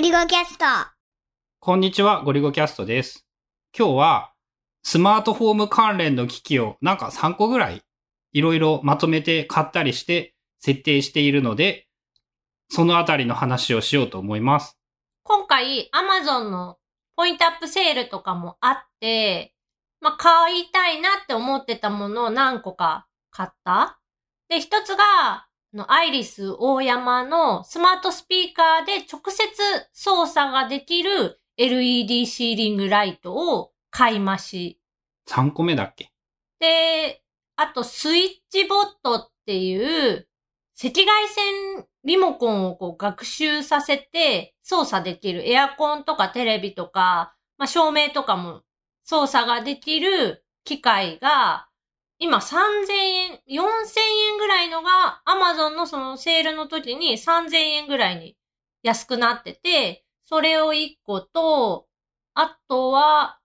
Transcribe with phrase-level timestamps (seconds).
[0.00, 0.64] リゴキャスト。
[1.58, 3.26] こんにちは、ゴリゴキャストです。
[3.76, 4.32] 今日は、
[4.82, 7.82] スマートフォーム関連の機器をなんか3個ぐらい、
[8.32, 11.86] いろいろまとめて買ったりして設定しているので、
[12.70, 14.78] そのあたりの話をしようと思います。
[15.22, 16.78] 今回、Amazon の
[17.14, 19.52] ポイントアップセールとかもあって、
[20.00, 24.00] まあ、買いたいなって思ってたものを何個か買った。
[24.48, 29.46] で、一つが、あのアイリス大山のスマートスピーカーで直接
[29.92, 34.80] 操作ができる LED シーリングライトを買いまし。
[35.28, 36.12] 3個目だっけ？
[36.58, 37.22] で、
[37.56, 40.26] あとスイッチボットっていう
[40.82, 48.62] 赤外線リモコンをこう学習させて操作できるエアコンとかテレビとか、まあ、照明とかも
[49.04, 51.68] 操作ができる機械が
[52.22, 58.36] 今3000円、4000円ぐらいのが Amazon のそのセールの時に3000円ぐらいに
[58.82, 61.86] 安くなってて、それを1個と、
[62.34, 63.38] あとは、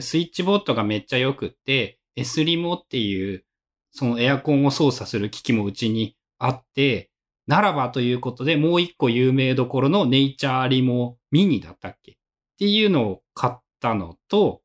[0.00, 3.44] スイッチボットがめっちゃ良くって、S リモっていう、
[3.90, 7.10] そのエアコンを操作する機器もうちにあって、
[7.48, 12.12] ならばということで、もう一個有名どころのネイチャーリモミニだったっけ？
[12.12, 12.14] っ
[12.58, 14.62] ていうのを買ったのと、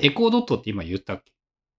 [0.00, 1.32] エコードットって今言ったっけ？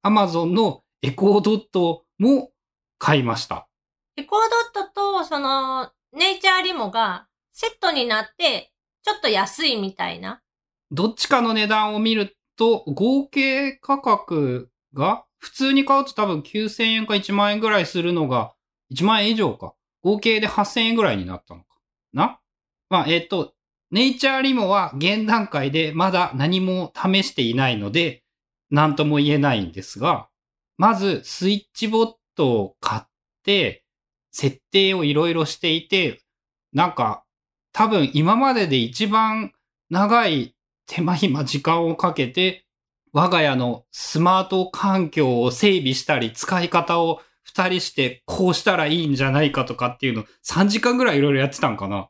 [0.03, 2.49] アマゾンのエコードットも
[2.97, 3.67] 買いました。
[4.15, 4.39] エコー
[4.73, 8.71] ドットと、その、ネイチャーリモがセットになって、
[9.03, 10.41] ちょっと安いみたいな。
[10.89, 18.53] どっちかの値段を見ると、合計価格が、普通に買うと多分9000円か1万円ぐらいするのが、
[18.91, 19.75] 1万円以上か。
[20.01, 21.67] 合計で8000円ぐらいになったのか
[22.13, 22.39] な
[22.89, 23.53] まあ、えっ、と、
[23.91, 28.23] ネイチャーリモは現段階でまだ何も試していないので、
[28.69, 30.26] 何とも言えないんですが、
[30.77, 33.07] まずスイッチボットを買っ
[33.43, 33.83] て、
[34.31, 36.21] 設定をいろいろしていて、
[36.73, 37.23] なんか、
[37.73, 39.51] 多分今までで一番
[39.89, 40.55] 長い
[40.85, 42.65] 手間暇時間をかけて、
[43.13, 52.09] 我が家のスマート環境を整備したり、使い方を二人してこうしたらいいんじゃないかとかっていうの3時間ぐらいいろいろやってたんかな。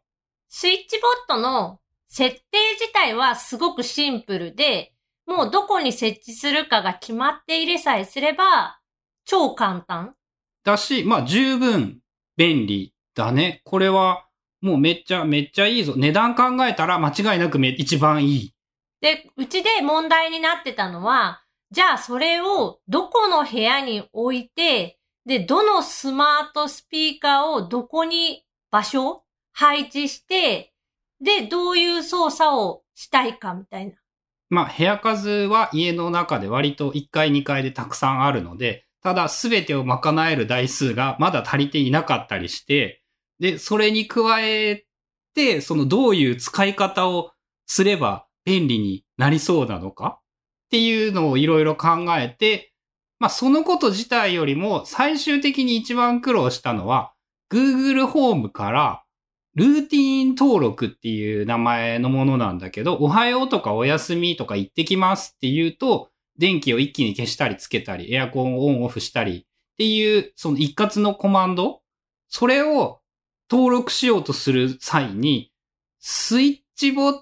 [0.49, 1.79] スイッチボットの
[2.09, 4.93] 設定自体はすごくシンプルで、
[5.27, 8.79] もうどこに設置するかが決まっていれさえすれば、
[9.25, 10.15] 超簡単。
[10.63, 11.99] だし、まあ十分
[12.37, 13.61] 便利だね。
[13.65, 14.25] これは
[14.61, 15.93] もうめっちゃめっちゃいいぞ。
[15.97, 18.53] 値段考えたら間違いなくめ一番いい。
[19.01, 30.73] で、うちで問題になってたのは、じゃあそれをどこの部屋に置いて、で、どのスマートスピーカーをどこに場所配置して、
[31.21, 33.93] で、どういう操作をしたいかみたいな。
[34.49, 43.03] まあ部屋数は家の中で割と1階2階でたくさんあるので、ただ全てを賄える台数がまだ足りていなかったりして、
[43.39, 44.85] で、それに加え
[45.35, 47.31] て、そのどういう使い方を
[47.65, 50.23] すれば便利になりそうなのかっ
[50.71, 52.73] ていうのをいろいろ考えて、
[53.19, 57.13] まあそのこと自体よりも最終的に一番苦労したのは、
[57.51, 59.03] Google ホームから
[59.57, 69.45] ルーティーン登録っていう名前のものなんだけど、おはようとかおやすみとか行ってきますって言うと、電気を一気に消したりつけたり、エアコンをオンオフしたりっ
[69.79, 71.81] ていう、その一括のコマンド？
[72.29, 72.99] それを
[73.49, 75.51] 登録しようとする際に、
[75.99, 77.21] スイッチボッ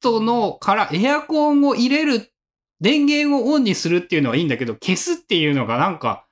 [0.00, 2.32] トのからエアコンを入れる、
[2.80, 6.24] 電源をオンにするっていうのはいいんだけど、消すっていうのがなんか、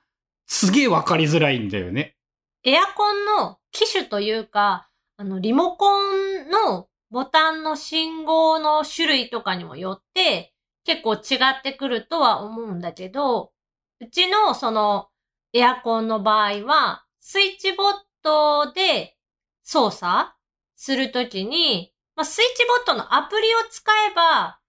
[0.47, 2.15] すげえわかりづらいんだよね。
[2.63, 10.53] エアコンの機種というか、あの、リモコンのボタンの信号の種類とかにもよって
[10.83, 13.51] 結構違ってくるとは思うんだけど、
[13.99, 15.09] うちのその
[15.53, 17.93] エアコンの場合は、スイッチボッ
[18.23, 19.15] トで
[19.63, 20.31] 操作
[20.75, 24.59] するときに、まあ、スイッチボットのアプリを使えば、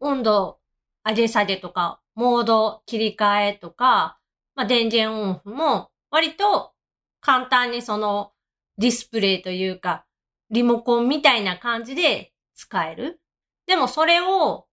[0.00, 0.60] 温度
[1.04, 4.18] 上げ下げとか、モード切り替えとか、
[4.54, 6.72] まあ、電源オンオフも割と
[7.20, 8.33] 簡単にその
[8.78, 10.04] ディスプレイというか、
[10.50, 13.20] リモコンみたいな感じで使える。
[13.66, 14.66] でもそれを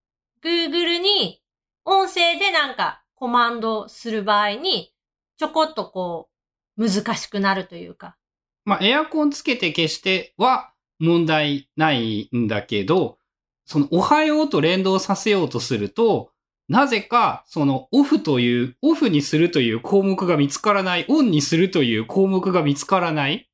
[0.44, 1.42] Google に
[1.86, 4.94] 音声でなんかコマンドする場合に
[5.38, 6.30] ちょこっとこ
[6.78, 8.18] う難しくなるというか。
[8.66, 13.18] まあ、エアコンつけて消しては問題ないんだけど、
[13.66, 16.32] そのおはようと連動させようとすると、
[16.68, 23.51] なぜか、そのオフという、オフにするという項目が見つからない、オンにするという項目が見つからない。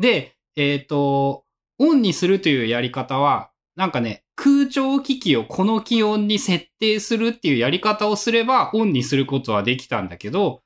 [0.00, 1.44] で、えっ、と、
[1.78, 10.62] オンにするというやり方は、なんかね、空調機器をこの気温に設定するっていうやり方をすれば、オンにすることはできたんだけど、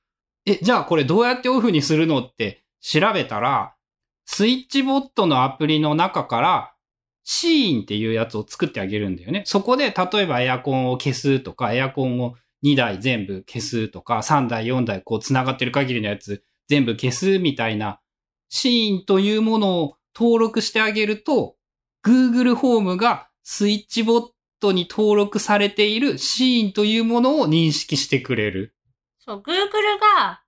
[0.47, 3.75] え、じゃあこれどうやってオフにするのって調べたら、
[4.25, 6.75] スイッチボットのアプリの中から、
[7.25, 9.43] シーンっていうやつを作ってあげるんだよね。
[9.47, 18.01] そこで、例えばエアコンを消すとか、エアコンを2台全部消すとか、3台、4台こう繋がってる限りのやつ全部消すみたいな
[18.57, 21.57] シーンというものを登録してあげると、
[22.07, 24.29] Google ホームがスイッチボッ
[24.61, 28.77] トに登録されているシーンというものを認識してくれる。
[29.19, 29.51] そう、Google
[30.17, 30.45] が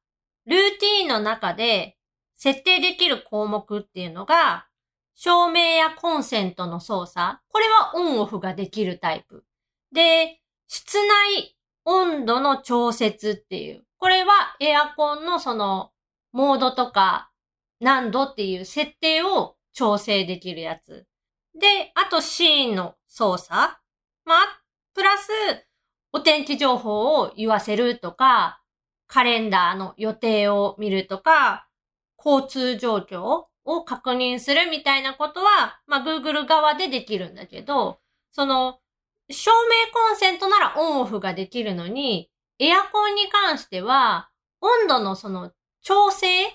[0.47, 1.97] ルーティーンの中で
[2.37, 4.69] 設定できる項目っていうのが、
[5.17, 7.41] 照明やコンセントの操作。
[7.49, 9.45] これはオンオフができるタイプ。
[9.93, 10.97] で、室
[11.35, 13.85] 内温度の調節っていう。
[13.99, 15.91] これはエアコンのその
[16.31, 17.33] モードとか
[17.81, 21.07] 何度っていう設定を調整できるやつ。
[21.59, 23.55] で、あとシーンの操作。
[24.25, 24.63] まあ、
[24.95, 25.31] プラス
[26.13, 28.63] お天気情報を言わせるとか、
[29.07, 31.69] カレンダーの予定を見るとか、
[32.19, 38.01] 交通状況を確認するみたいなことは、まあ、Google 側でできるんだけど、
[38.33, 38.79] その、
[39.31, 44.31] 照明コンセントならオンオフができるのに、エアコンに関しては、
[44.61, 45.53] 温度のその
[45.83, 46.47] 調整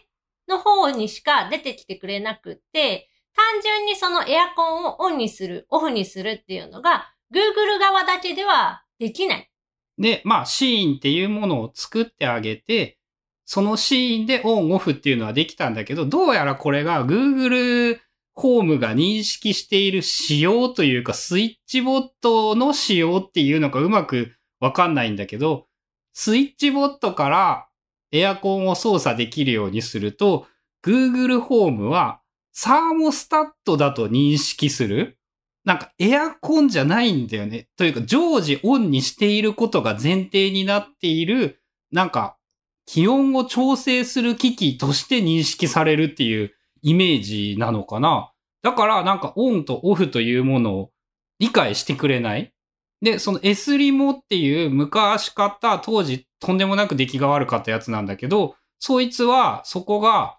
[0.47, 9.51] の方にしか出てきてくれなくって、単純にそのエアコンをオンにする、オフにするっていうのが、Google 側だけではできない。
[9.97, 12.97] で、まあ、シーンっていうものを作ってあげて、
[13.45, 17.99] そのシーンでオンオフっていうのはできたんだけど、どうやらこれが Google
[18.33, 25.67] ホームが認識している仕様というか、スイッチボットの仕様っていうのかうまくわかんないんだけど、
[26.13, 27.67] スイッチボットから
[28.11, 30.47] エアコンを操作できるようにすると、
[30.83, 32.21] Google ホームは
[32.51, 35.17] サーモスタットだと認識する
[35.63, 37.67] なんかエアコンじゃないんだよね。
[37.77, 41.61] というか常時オンにしていることが前提になっている、
[41.91, 42.37] なんか
[42.85, 48.31] 気温を調整する機器として認識されるっていうイメージなのかな。
[48.63, 50.91] だからなんかオンとオフというものを
[51.39, 52.53] 理解してくれない
[53.01, 60.37] で、その S リモっていう昔買った当時とんでもなく出来が悪かったやつなんだけど、そいつはそこが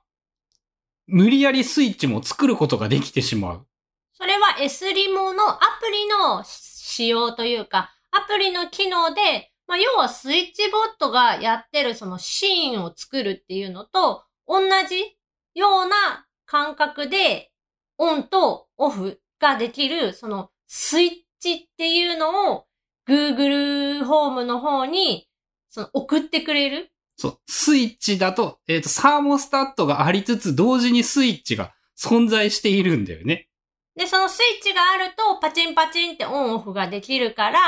[1.07, 3.67] 無理やりスイッチも作ることができてしまう。
[4.13, 15.17] それは S リモのアプリの仕様というか、アプリの機能で、まあ、要はスイッチボットがやってるそのシーンを作るっていうのと同じ
[15.55, 17.51] ような感覚で
[17.97, 21.11] オンとオフができるそのスイッ
[21.43, 22.67] チっていうのを
[23.09, 25.29] Google ホームの方に
[25.69, 26.91] その送ってくれる？
[27.17, 27.39] そう。
[27.47, 33.49] スイッチだと、えっ、ー、と、サーモスタットがありつつ、同時にスイッチが存在しているんだよね。
[33.97, 37.61] で、そのスイッチがあると、パチンパチンってオンオフができるから、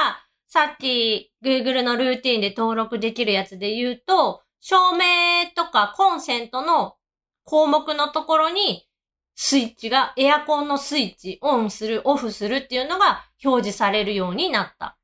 [0.49, 6.97] さっき Google のルーティンで登録できるやつで言うと、照明とかコンセントの
[7.45, 8.87] 項目のところに、
[9.35, 14.97] スイッチが、エアコンのスイッチ、オンする、オフするっていうのが表示されるようになった。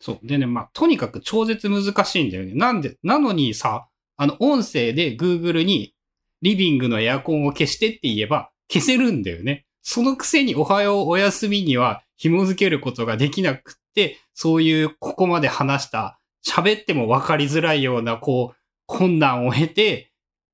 [0.00, 0.18] そう。
[0.22, 2.52] でね、まあ、とにかく超絶難しいんだよね。
[2.54, 5.94] なんで、なのにさ、あの、音声で Google に
[6.42, 9.66] リビングのエアコンを消してって言えば消せるんだよね。
[9.82, 18.56] そのくせにおはようお休みには紐付けることができなくって、そういうここまで話した喋っても分かりづらいようなこう
[18.86, 20.07] 困難を経て、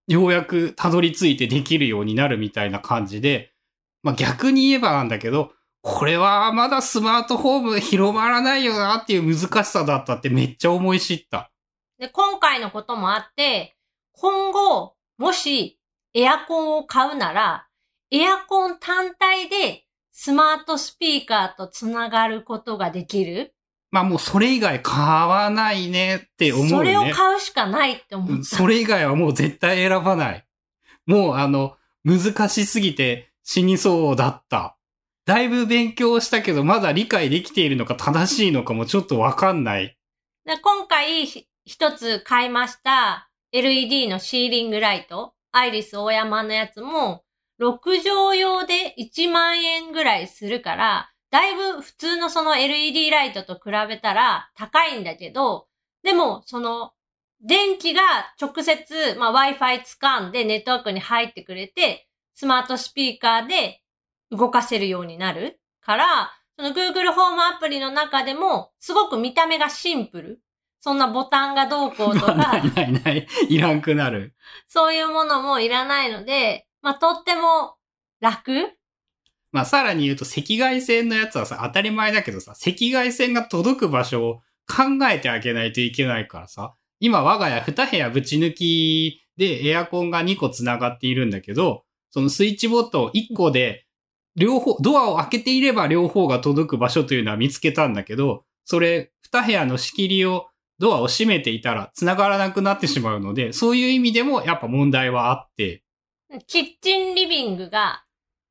[0.07, 3.53] ようやくたどり着いてできるようになるみたいな感じで、
[4.03, 11.51] まあ逆に言えばなんだけど、これはまだスマートフォーム広まらないよなっていう難しさだったってめっちゃ思い知った。
[11.99, 13.77] で、今回のこともあって、
[14.13, 15.79] 今後、もし
[16.15, 17.67] エアコンを買うなら、
[18.11, 23.55] エアコン単体でスマートスピーカーとつながることができる。
[23.95, 24.97] まあもうそれ以外買
[25.29, 26.71] わないねって思うね。
[26.71, 28.45] それを買うしかないって思う。
[28.45, 30.45] それ以外はもう絶対選ばない。
[31.07, 34.77] もうあの、難しすぎて死にそうだった。
[35.27, 39.97] だいぶ勉強したけどまだ理解できているのか正しいのかもちょっとわかんない。
[40.45, 41.25] 今回
[41.65, 45.35] 一つ買いました LED のシーリングライト。
[45.53, 47.23] アイリス大山のやつも
[47.61, 55.67] 6畳用で1万円ぐらいするから、だいぶ普通のその LED ライトと比べたら高いんだけど、
[56.05, 56.93] でもその
[57.41, 58.01] 電気が
[58.41, 63.83] 直接、まあ、Wi-Fi 掴んでネットワークに入ってくれて、スマートスピーカーで
[64.31, 70.41] 動かせるようになるから、その Google ホームアプリの中でもすごく見た目がシンプル。
[70.79, 72.35] そんなボタンがどうこうとか。
[72.39, 73.27] ないないない。
[73.49, 74.37] いらんくなる。
[74.69, 77.75] そういうものもいらないので、まあ、とっても
[78.21, 78.71] 楽
[79.55, 84.35] まあ、さらに言うと赤外線のやつはさ、当たり前だけどさ、赤外線が届く場所を
[84.69, 93.87] 考えてあげないといけないからさ、今我が家2部屋ぶち抜きでエアコンが2個繋がっているんだけど、そのスイッチボットを1個で
[94.37, 100.49] 両方、ドアを開けていれば両方が届く場所というのは見つけたんだけど、それ、二部屋の仕切りを、
[100.81, 105.85] ドアを閉めていたら繋がらなくなってしまうので、そういう意味でもやっぱ問題はあって。
[106.49, 108.04] キッチンリビングが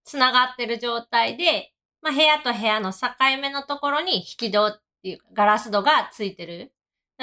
[0.03, 3.07] 繋がってる状態で、まあ、部屋と部屋の境
[3.41, 6.73] 目のところに引き戸っていうガラス戸がついてる。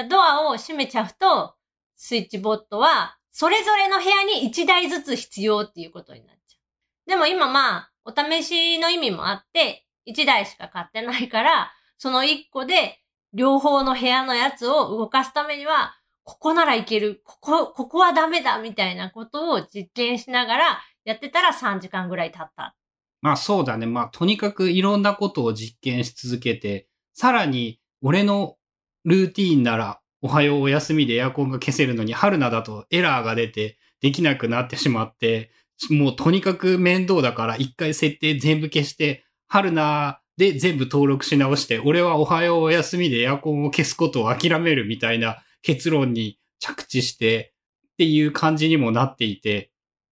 [0.09, 1.55] ドアを閉めちゃうと、
[1.97, 6.59] スイッチボットは、それぞれの部屋に1台ずつ必要っていうことになっちゃ
[7.07, 7.11] う。
[7.11, 13.01] でも今まあ、お試しの意味もあって、1台しか買ってないから、その1個で
[13.35, 15.95] 両方の部屋のやつを動かすためには、
[16.25, 22.77] ここならいける、ここ、ここはダメだ、みたいなことを実験しながらやってたら3時間ぐらい経った。
[23.23, 23.87] まあそうだね。
[23.87, 28.57] まあとにかくいろんなことを実験し続けて、さらに俺の
[29.05, 35.51] ルーティーンなら、おはようお休みでエアコンが消せるのに、春菜だとエラーが出てできなくなってしまって、
[35.91, 47.55] もうとにかく面倒だから一回設定全部消して、春菜で全部登録し直して、俺はおはようお休みでエアコンを消すことを諦めるみたいな結論に着地して
[47.93, 49.70] っていう感じにもなっていて、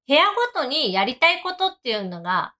[0.08, 0.24] 部屋
[0.54, 2.54] ごとにやりたいことっていうのが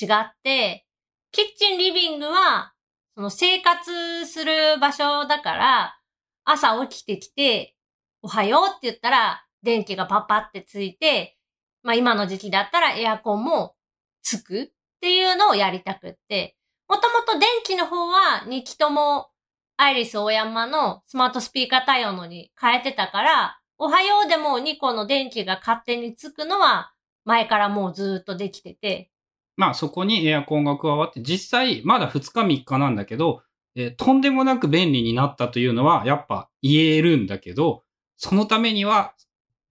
[0.00, 0.84] 違って、
[1.30, 2.72] キッチンリビングは、
[3.14, 5.98] その生活する場所だから、
[6.44, 7.76] 朝起きてきて、
[8.22, 11.36] おはようって言ったら、電気がパパってついて、
[11.82, 13.74] まあ今の時期だったらエアコンも
[14.22, 14.66] つくっ
[15.00, 16.56] ていうのをやりたくって、
[16.88, 19.28] もともと電気の方は2機とも
[19.76, 26.92] アイリスオーヤンマのスマートスピーカー対応のに変えてたから、おはようでも2個の電気が勝手につくのは
[27.24, 29.10] 前からもうずーっとできてて、
[29.56, 33.42] まあそこにエアコンが加わって、実際まだ2日3日なんだけど、
[33.76, 37.84] えーとんでもなく便利になったというのはやっぱ言えるんだけど、
[38.16, 39.14] そのためには、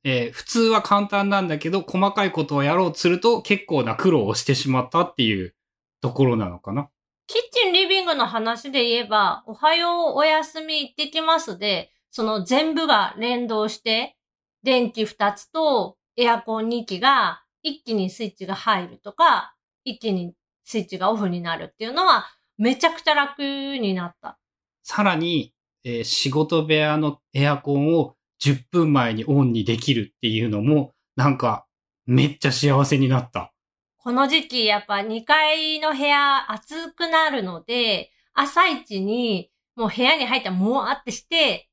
[0.03, 5.53] えー普通は簡単なんだけど、細かいことをやろうとすると結構な苦労をしてしまったっていう
[6.01, 6.89] ところなのかな。
[7.27, 14.17] キッチンリビングの話で言えば、おはようおやすみ行ってきますで、その全部が連動して、
[14.63, 20.33] 電気2つとエアコン2機が一気にスイッチが入るとか、一気に
[20.63, 22.25] スイッチがオフになるっていうのは
[22.57, 24.37] めちゃくちゃ楽になった。
[24.83, 31.65] さらに、えー仕事部屋のエアコンを10分前にオンにできるっていうのも、なんか
[32.05, 33.53] めっちゃ幸せになった。
[33.97, 41.66] この時期やっぱ2階の部屋暑くなるので、朝一にもう部屋に入ったらもわってして、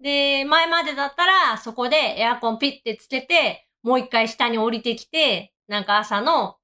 [0.00, 6.56] で、前までだったらそこでエアコンピッてつけて、もう一回下に降りてきて、なんか朝の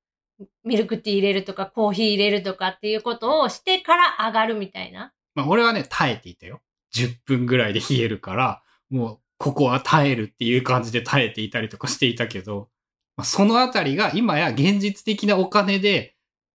[0.64, 5.12] ミルクティー入れるとかコーヒー入れるとかっていうことをしてから上がるみたいな。
[5.34, 6.60] まあ俺はね、耐えていたよ。
[6.94, 12.68] 10分ぐらいで冷えるから、もうここは耐えるっていう感じで耐えていたりとかしていたけど、
[13.16, 16.14] まあ、そのあたりが今や現実的なお金で、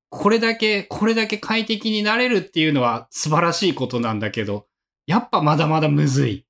[0.09, 4.67] これだけ、これだけ快適になれるっていうのは素晴らしいことなんだけど、
[5.05, 6.45] やっぱまだまだむずい。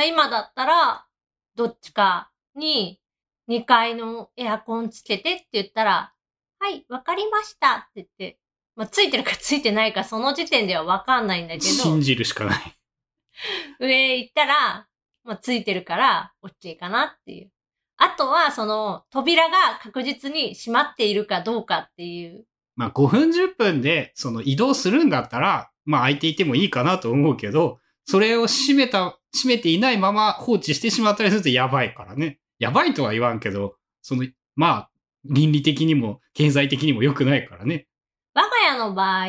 [0.00, 1.06] 今だったら、
[1.54, 3.00] どっちかに
[3.48, 6.12] 2階のエアコンつけてって言ったら、
[6.58, 8.38] はい、わかりましたって言って、
[8.76, 12.78] まあ、ついてるか ついてないかその時点ではわかんないんだけど信、じるしかない。
[13.80, 14.88] 上行ったら、
[15.24, 17.50] まあ、ついてるから OK かなっていう。
[17.96, 22.46] あとは、その、扉が確実に閉まっているかどうかっていう。
[22.74, 32.38] まあ5分10分でその移動するんだったら、まあ空いていてもいいかなと思うけど、それを閉めた、閉めていないまま放置してしまったりするとやばいからね。
[32.58, 34.90] やばいとは言わんけど、その、まあ、
[35.24, 37.86] 倫理的にも経済的にも良くないからね。
[38.34, 39.26] 我が家の場合、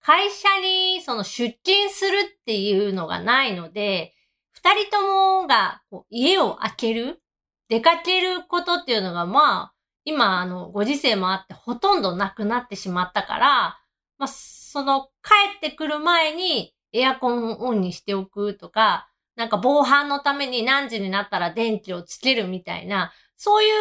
[0.00, 4.14] 会社にその出勤するっていうのがないので、
[4.50, 5.02] 二人と
[5.42, 7.22] もが家を開ける
[7.68, 13.78] 出かけることっていうのがまあ、今あの、ご時世もあってほとんどなくなってしまったから、
[14.18, 23.72] まあ、その帰ってくる前にエアコンをオンにしておくとか、なんか防犯のために何時になったら電気をつけるみたいな、そういう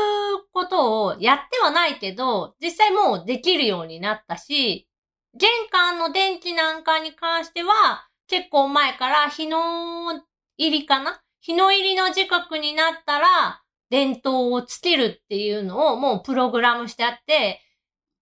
[0.54, 4.88] ことをやってはないけど、実際もうできるようになったし、
[5.34, 10.14] 玄関の電気なんかに関しては、結構前から日の
[10.58, 11.22] 入りかな？
[11.42, 17.60] 日の入りの時刻になったら、電灯をつけるっていうのをもうプログラムしてあって、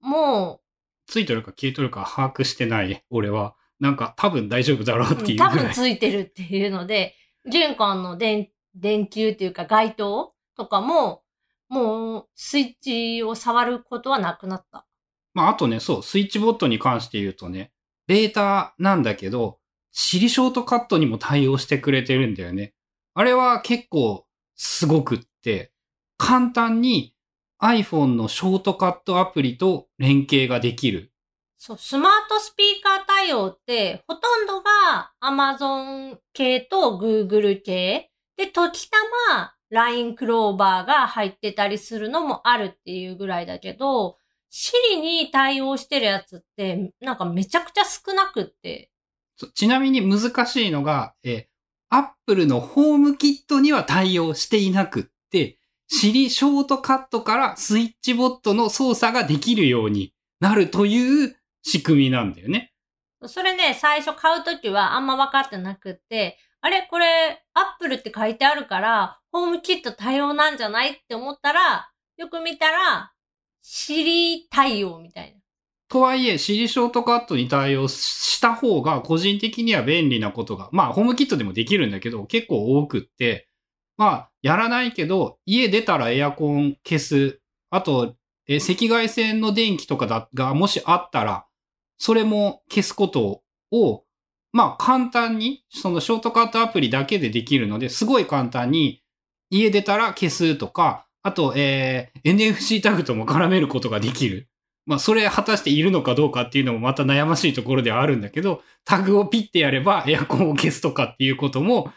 [0.02, 0.62] もう
[1.06, 3.56] ついてるか消えとるか把握してない、俺は。
[3.80, 5.56] なんか多分大丈夫だろうっていうぐらい。
[5.66, 11.24] 分ついてるっていうので、玄関の電、電球っていうか街灯とかも、
[11.70, 14.86] もうスイッチを触ることはなくなった。
[15.34, 17.72] まああとね、そう、スイッチボットに関して言うとね、
[18.08, 19.60] ベータなんだけど、
[19.92, 22.74] シリショートカットにも対応してくれてるんだよね。
[23.14, 25.72] あれは結構すごくって、
[26.18, 27.16] 簡単に
[27.62, 31.09] iPhone のショートカットアプリと連携ができる。
[31.62, 38.10] そう、スマートスピーカー対応って、ほとんどが Amazon 系と Google 系。
[38.38, 38.98] で、時た
[39.30, 44.16] ま LINE クローバーが入ってたりするのもあるっていうぐらいだけど、
[44.50, 48.90] Siri に対応してるやつって、なんかめちゃくちゃ少なくって。
[49.54, 51.46] ちなみに難しいのが、えー、
[51.90, 55.60] Apple のホームキットには対応していなくって、
[55.92, 62.74] Siri ショートカットからスイッチボットの操作ができるようになるという仕組みなんだよね。
[63.26, 66.88] それね、最初買うときはあんま分かってなくって、あれ？
[66.90, 73.14] これ、Apple って書いてあるから、ホームキット対応なんじゃないって思ったら、よく見たら、
[73.64, 75.40] Siri 対応みたいな。
[75.90, 83.48] とはいえ、Siri ショートカットに対応した方が個人的には便利なことが、まあ、ホームキットでもできるんだけど、結構多くって、
[83.98, 87.42] まあ、やらないけど、家出たらエアコン消す。
[87.70, 88.16] あと、
[88.48, 91.46] え赤外線の電気とかだがもしあったら、
[92.00, 94.04] それも消すことを、
[94.52, 99.04] まあ簡単に、そのショートカットアプリだけでできるので、すごい簡単に
[99.52, 104.48] 家出たら消すとか、あと、えー、NFC タグとも絡めることができる。
[104.86, 111.92] まあそれ果たしているのかどうかっていうのもまた悩ましいところではあるんだけど、タグをピッてやればエアコンを消すとかっていうことも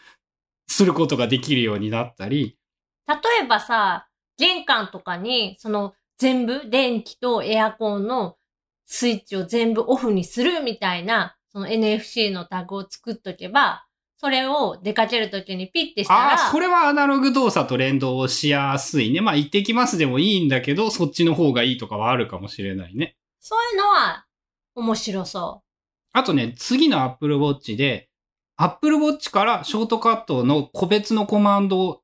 [0.66, 2.58] することができるようになったり、
[3.06, 8.36] 例えばさ、玄関とかに、その全部電気とエアコンの
[8.94, 13.86] スイッチを全部オフにするみたいな、その NFC のタグを作っとけば、
[14.18, 19.22] それを出かけるときにピッてしたら、ああ、それはアナログ動作と連動しやすいね。
[19.22, 23.16] まあ、行ってきますでもいいんだけど、そっちの方がいいとかはあるかもしれないね。
[23.40, 24.26] そういうのは
[24.74, 25.62] 面白そ
[26.12, 28.10] あとね、次の Apple Watch で、
[28.58, 32.02] Apple Watch からショートカットの個別のコマンドを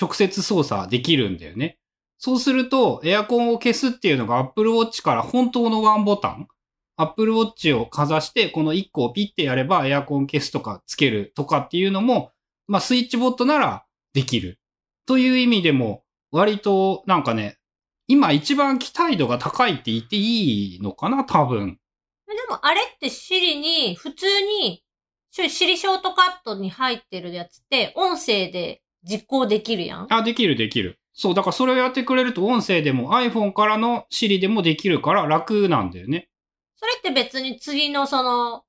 [0.00, 1.79] 直接操作できるんだよね。
[2.22, 6.48] そうすると、エアコンを消すっていうのが Apple Watch から本当のワンボタン
[6.98, 12.32] ？Apple Watch をかざして、この1個をピッてやればエアコン消すとかつけるとかっていうのも、
[12.68, 14.60] まあスイッチボットならできる。
[15.06, 17.56] という意味でも、割となんかね、
[18.06, 21.24] 今一番期待度が高いって言っていいのかな？
[21.24, 21.78] 多分。
[22.28, 22.30] う。
[22.30, 24.84] でもあれって Siri に、普通に、
[25.34, 30.06] Siri ショートカットに入ってるやつって、音声で実行できるやん？
[30.10, 30.99] あ、できるできる。
[31.12, 36.28] そう、だからそれをやってくれると音声でも iPhone からの Siri でもできるから楽なんだよね。
[36.76, 38.64] それって別に次のその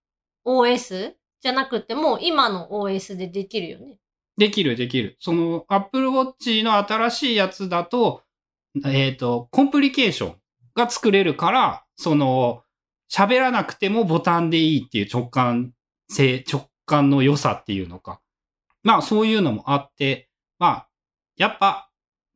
[0.45, 3.97] OS じゃなくても今の OS でできるよね。
[4.37, 5.17] できるできる。
[5.19, 8.23] その Apple Watch の新しいやつだと、
[8.85, 10.35] えっ、と、コンプリケーション
[10.75, 12.63] が作れるから、その、
[13.11, 15.73] 喋らなくてもボタンでいいっていう直感
[16.09, 18.21] 性、直感の良さっていうのか。
[18.83, 20.87] まあそういうのもあって、まあ、
[21.37, 21.90] やっぱ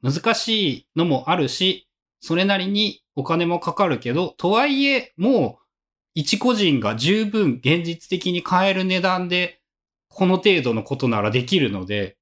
[0.06, 1.88] 難しいのもあるし、
[2.22, 5.66] それなりにお金もかかるけど、とはいえ、もう、
[6.14, 9.62] 一個人が十分現実的に買える値段で、
[10.08, 12.18] この程度のことならできるので、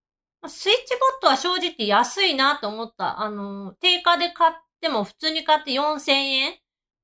[0.47, 3.21] スイッチボットは正直安いなと思った。
[3.21, 6.53] あの、定価で買っても普通に買って4000円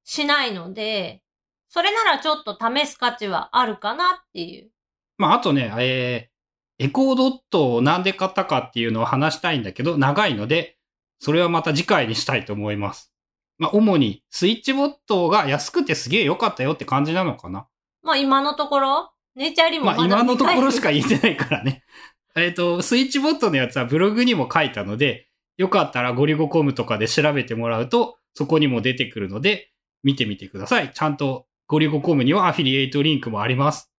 [0.04, 1.22] しないので、
[1.70, 4.72] それならちょっと試す価値はあるかなっていう。
[5.18, 6.39] まあ、あとね、えー、
[6.80, 10.78] エコードットをなんで買ったかっていうのを話したいんだけど、長いので、
[11.20, 13.14] それはまた次回にしたいと思います。
[13.58, 17.68] まあ、主に、スイッチボットが安くてすげえ良かったよって感じなのかな。
[18.02, 21.02] まあ今のところ、ネイチャーリもまあ、まだ今のところしかい。
[21.02, 21.84] 言ってないからね。
[22.38, 29.72] えっと、スイッチボットのやつはブログにも書いたので、よかったらゴリゴコムとかで調べてもらうと、そこにも出てくるので、
[30.04, 30.94] 見てみてください。
[30.94, 33.92] ちゃんとゴリゴコムにはアフィリエイトリンクもあります。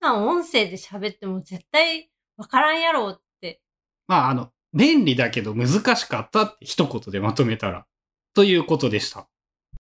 [0.00, 2.09] な音声で喋っても絶対
[2.40, 3.60] わからんやろって。
[4.08, 7.84] まあ、あの、便利だけど難しかったって一言でまとめたら、
[8.34, 9.28] ということでした。